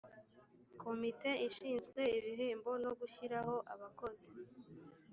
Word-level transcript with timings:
komite 0.81 1.29
ishinzwe 1.47 2.01
ibihembo 2.17 2.71
no 2.83 2.91
gushyiraho 2.99 3.55
abakozi 3.73 4.31